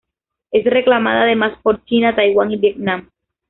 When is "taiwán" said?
2.15-2.49